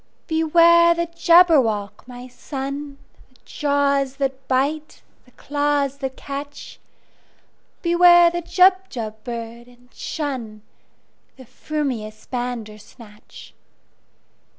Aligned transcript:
"Beware 0.25 0.95
the 0.95 1.05
Jabberwock, 1.05 2.07
my 2.07 2.27
son! 2.27 2.97
The 3.29 3.37
jaws 3.45 4.15
that 4.15 4.47
bite, 4.47 5.03
the 5.25 5.31
claws 5.33 5.99
that 5.99 6.17
catch! 6.17 6.79
Beware 7.83 8.31
the 8.31 8.41
Jubjub 8.41 9.23
bird, 9.23 9.67
and 9.67 9.91
shunThe 9.91 10.61
frumious 11.45 12.27
Bandersnatch!" 12.27 13.53